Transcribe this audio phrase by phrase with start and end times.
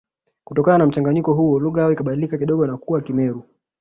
[0.43, 3.43] Kutokana na mchanganyiko huo lugha yao ikabadilika kidogo na kuwa Kimeru